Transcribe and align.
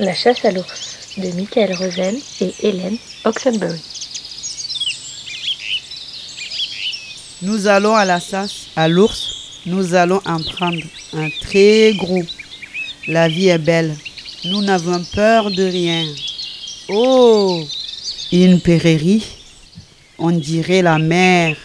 La 0.00 0.14
chasse 0.14 0.44
à 0.44 0.52
l'ours 0.52 1.16
de 1.16 1.28
Michael 1.32 1.74
Rosen 1.74 2.16
et 2.40 2.54
Hélène 2.62 2.98
Oxenbury. 3.24 3.82
Nous 7.42 7.66
allons 7.66 7.96
à 7.96 8.04
la 8.04 8.20
chasse 8.20 8.68
à 8.76 8.86
l'ours. 8.86 9.34
Nous 9.66 9.94
allons 9.94 10.20
en 10.24 10.40
prendre 10.40 10.84
un 11.14 11.28
très 11.40 11.94
gros. 11.94 12.22
La 13.08 13.26
vie 13.26 13.48
est 13.48 13.58
belle. 13.58 13.96
Nous 14.44 14.62
n'avons 14.62 15.02
peur 15.16 15.50
de 15.50 15.64
rien. 15.64 16.04
Oh, 16.88 17.66
une 18.30 18.60
prairie. 18.60 19.26
On 20.16 20.30
dirait 20.30 20.82
la 20.82 20.98
mer. 20.98 21.56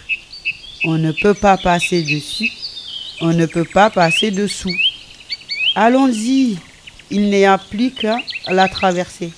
On 0.85 0.97
ne 0.97 1.11
peut 1.11 1.35
pas 1.35 1.57
passer 1.57 2.01
dessus. 2.01 2.51
On 3.21 3.31
ne 3.31 3.45
peut 3.45 3.67
pas 3.71 3.91
passer 3.91 4.31
dessous. 4.31 4.75
Allons-y. 5.75 6.57
Il 7.15 7.29
n'y 7.29 7.45
a 7.45 7.59
plus 7.59 7.91
qu'à 7.91 8.17
la 8.47 8.67
traverser. 8.67 9.31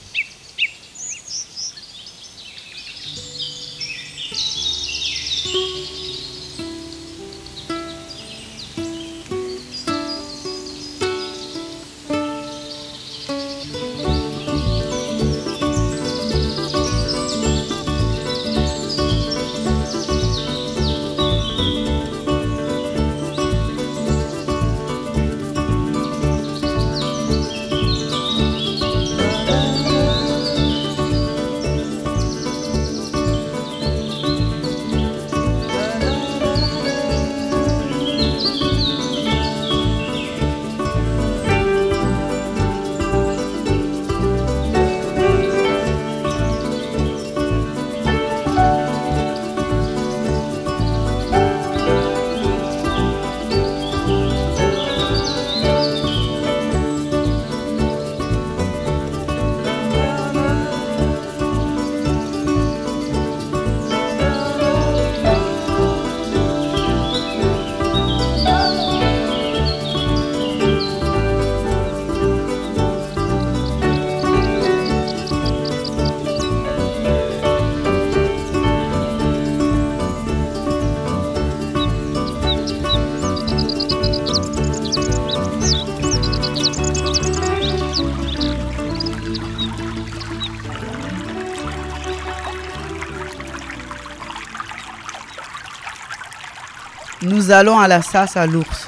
Nous 97.26 97.50
allons 97.50 97.80
à 97.80 97.88
la 97.88 98.04
chasse 98.04 98.38
à 98.38 98.46
l'ours. 98.46 98.88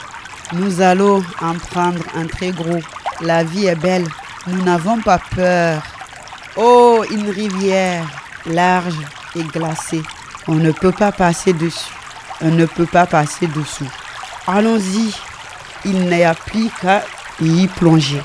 Nous 0.53 0.79
allons 0.81 1.23
en 1.41 1.55
prendre 1.55 2.03
un 2.15 2.27
très 2.27 2.51
gros. 2.51 2.79
La 3.21 3.43
vie 3.43 3.65
est 3.65 3.75
belle. 3.75 4.05
Nous 4.45 4.61
n'avons 4.63 5.01
pas 5.01 5.19
peur. 5.35 5.81
Oh, 6.55 7.03
une 7.09 7.31
rivière 7.31 8.05
large 8.45 8.93
et 9.35 9.41
glacée. 9.41 10.03
On 10.47 10.53
ne 10.53 10.71
peut 10.71 10.91
pas 10.91 11.11
passer 11.11 11.51
dessus. 11.51 11.91
On 12.41 12.51
ne 12.51 12.67
peut 12.67 12.85
pas 12.85 13.07
passer 13.07 13.47
dessous. 13.47 13.89
Allons-y. 14.45 15.15
Il 15.83 16.01
n'y 16.01 16.23
a 16.23 16.35
plus 16.35 16.69
qu'à 16.79 17.03
y 17.41 17.65
plonger. 17.65 18.21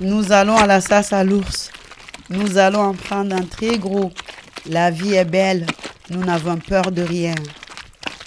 Nous 0.00 0.30
allons 0.30 0.56
à 0.56 0.66
la 0.66 0.80
chasse 0.80 1.12
à 1.12 1.24
l'ours. 1.24 1.72
Nous 2.30 2.56
allons 2.56 2.80
en 2.80 2.94
prendre 2.94 3.34
un 3.34 3.42
très 3.42 3.78
gros. 3.78 4.12
La 4.66 4.92
vie 4.92 5.14
est 5.14 5.24
belle. 5.24 5.66
Nous 6.10 6.24
n'avons 6.24 6.56
peur 6.58 6.92
de 6.92 7.02
rien. 7.02 7.34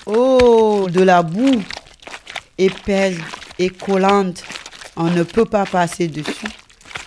Oh, 0.05 0.87
de 0.91 1.01
la 1.01 1.23
boue 1.23 1.63
épaisse 2.57 3.17
et 3.57 3.69
collante. 3.69 4.43
On 4.97 5.05
ne 5.05 5.23
peut 5.23 5.45
pas 5.45 5.65
passer 5.65 6.09
dessus. 6.09 6.47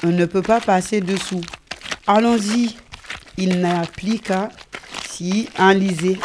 On 0.02 0.08
ne 0.08 0.24
peut 0.24 0.42
pas 0.42 0.60
passer 0.60 1.02
dessous. 1.02 1.42
Allons-y. 2.06 2.74
Il 3.36 3.60
n'y 3.60 3.66
a 3.66 3.82
plus 3.82 4.18
qu'à 4.18 4.48
s'y 5.06 5.48
enliser. 5.58 6.18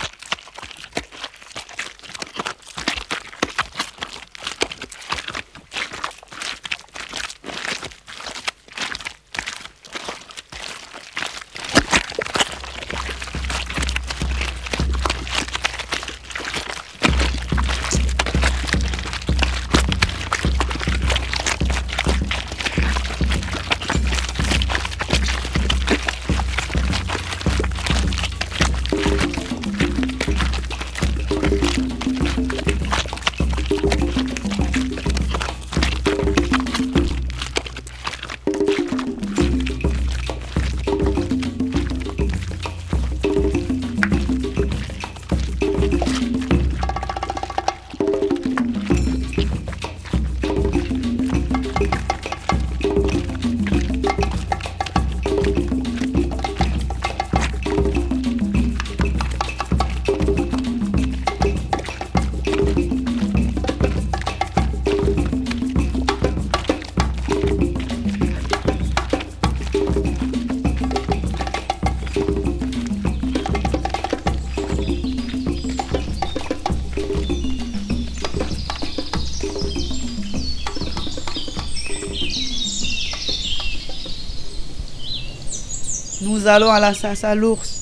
Nous 86.30 86.46
allons 86.46 86.70
à 86.70 86.80
la 86.80 86.94
chasse 86.94 87.26
l'ours. 87.36 87.82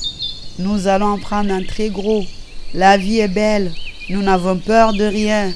Nous 0.57 0.88
allons 0.88 1.07
en 1.07 1.19
prendre 1.19 1.51
un 1.53 1.63
très 1.63 1.89
gros. 1.89 2.23
La 2.73 2.95
vie 2.95 3.19
est 3.19 3.27
belle. 3.27 3.73
Nous 4.09 4.23
n'avons 4.23 4.57
peur 4.57 4.94
de 4.94 5.03
rien. 5.03 5.51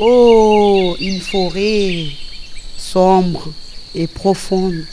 Oh, 0.00 0.96
une 0.98 1.20
forêt 1.20 2.06
sombre 2.76 3.52
et 3.94 4.08
profonde. 4.08 4.84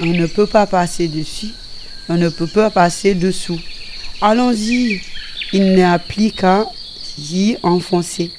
On 0.00 0.06
ne 0.06 0.26
peut 0.26 0.48
pas 0.48 0.66
passer 0.66 1.06
dessus. 1.06 1.54
On 2.08 2.16
ne 2.16 2.28
peut 2.28 2.48
pas 2.48 2.70
passer 2.70 3.14
dessous. 3.14 3.60
Allons-y. 4.20 5.00
Il 5.52 5.76
n'y 5.76 5.82
a 5.84 6.00
plus 6.00 6.32
qu'à 6.32 6.66
y 7.18 7.56
enfoncer. 7.62 8.32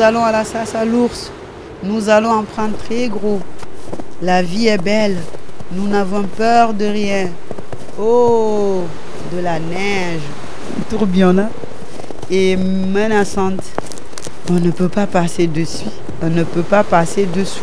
Nous 0.00 0.06
allons 0.06 0.24
à 0.24 0.32
la 0.32 0.44
chasse 0.44 0.74
à 0.74 0.82
l'ours. 0.82 1.30
Nous 1.82 2.08
allons 2.08 2.30
en 2.30 2.42
prendre 2.44 2.74
très 2.78 3.08
gros. 3.08 3.38
La 4.22 4.42
vie 4.42 4.68
est 4.68 4.82
belle. 4.82 5.18
Nous 5.72 5.86
n'avons 5.88 6.22
peur 6.22 6.72
de 6.72 6.86
rien. 6.86 7.28
Oh, 8.00 8.84
de 9.30 9.42
la 9.42 9.58
neige 9.58 10.22
tourbillonnante 10.88 11.50
et 12.30 12.56
menaçante. 12.56 13.60
On 14.48 14.54
ne 14.54 14.70
peut 14.70 14.88
pas 14.88 15.06
passer 15.06 15.46
dessus. 15.46 15.84
On 16.22 16.30
ne 16.30 16.44
peut 16.44 16.62
pas 16.62 16.82
passer 16.82 17.26
dessous. 17.26 17.60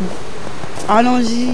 Allons-y. 0.88 1.50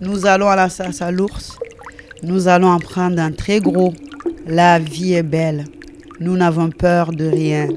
Nous 0.00 0.26
allons 0.26 0.48
à 0.48 0.54
la 0.54 0.68
chasse 0.68 1.02
à 1.02 1.10
l'ours. 1.10 1.58
Nous 2.22 2.46
allons 2.46 2.68
en 2.68 2.78
prendre 2.78 3.20
un 3.20 3.32
très 3.32 3.58
gros. 3.58 3.92
La 4.46 4.78
vie 4.78 5.14
est 5.14 5.24
belle. 5.24 5.64
Nous 6.20 6.36
n'avons 6.36 6.70
peur 6.70 7.10
de 7.10 7.26
rien. 7.26 7.68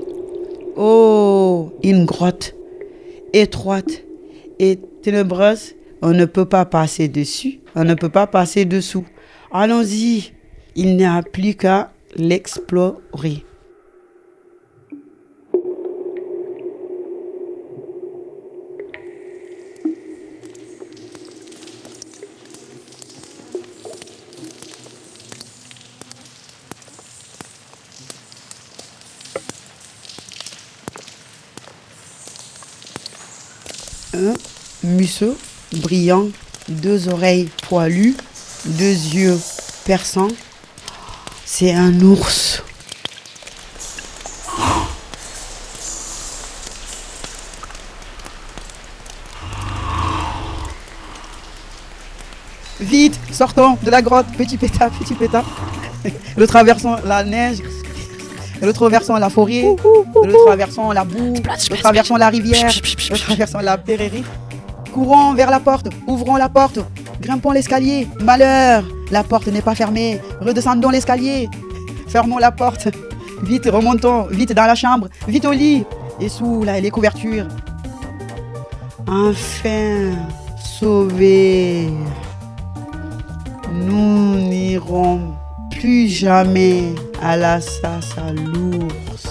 Oh, 0.75 1.71
une 1.81 2.05
grotte 2.05 2.53
étroite 3.33 4.03
et 4.59 4.79
ténébreuse. 5.01 5.73
On 6.03 6.11
ne 6.11 6.25
peut 6.25 6.45
pas 6.45 6.65
passer 6.65 7.07
dessus. 7.07 7.59
On 7.75 7.83
ne 7.83 7.95
peut 7.95 8.09
pas 8.09 8.27
passer 8.27 8.65
dessous. 8.65 9.05
Allons-y. 9.51 10.31
Il 10.75 10.97
n'y 10.97 11.05
a 11.05 11.23
plus 11.23 11.55
qu'à 11.55 11.91
l'explorer. 12.15 13.43
Un 34.21 34.33
museau 34.83 35.37
brillant, 35.73 36.27
deux 36.67 37.07
oreilles 37.07 37.49
poilues, 37.67 38.15
deux 38.65 38.83
yeux 38.83 39.39
perçants. 39.85 40.27
C'est 41.45 41.73
un 41.73 41.99
ours. 42.01 42.63
Vite, 52.79 53.19
sortons 53.31 53.77
de 53.83 53.91
la 53.91 54.01
grotte, 54.01 54.25
petit 54.37 54.57
pétard, 54.57 54.89
petit 54.91 55.13
pétard. 55.13 55.45
Nous 56.35 56.47
traversons 56.47 56.97
la 57.05 57.23
neige, 57.23 57.59
nous 58.61 58.73
traversons 58.73 59.15
la 59.15 59.29
forêt, 59.29 59.63
nous 59.63 60.45
traversons 60.45 60.91
la 60.91 61.03
boue, 61.03 61.33
nous 61.33 61.77
traversons 61.77 62.15
la 62.15 62.29
rivière, 62.29 62.71
nous 63.09 63.17
traversons 63.17 63.59
la 63.59 63.77
prairie. 63.77 64.23
Courons 64.93 65.33
vers 65.33 65.49
la 65.49 65.59
porte, 65.59 65.87
ouvrons 66.05 66.35
la 66.35 66.49
porte, 66.49 66.79
grimpons 67.21 67.51
l'escalier. 67.51 68.07
Malheur, 68.19 68.83
la 69.09 69.23
porte 69.23 69.47
n'est 69.47 69.61
pas 69.61 69.73
fermée. 69.73 70.19
Redescendons 70.41 70.89
l'escalier, 70.89 71.49
fermons 72.07 72.37
la 72.37 72.51
porte. 72.51 72.89
Vite, 73.43 73.69
remontons, 73.71 74.25
vite 74.25 74.53
dans 74.53 74.65
la 74.65 74.75
chambre, 74.75 75.07
vite 75.27 75.45
au 75.45 75.51
lit. 75.51 75.85
Et 76.19 76.29
sous 76.29 76.63
les 76.63 76.91
couvertures. 76.91 77.47
Enfin, 79.07 80.11
sauvés, 80.63 81.89
nous 83.73 84.35
n'irons 84.35 85.33
plus 85.81 86.07
jamais 86.07 86.93
à 87.23 87.35
la 87.35 87.59
sasse 87.59 88.15
à 88.15 88.31
l'ours. 88.31 89.30